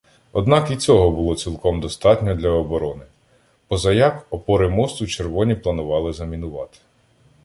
[0.33, 3.05] Однак і цього було цілком достатньо для оборони,
[3.67, 6.77] позаяк опори мосту «червоні» планували замінувати.